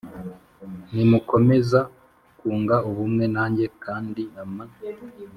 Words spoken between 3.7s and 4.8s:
kandi ama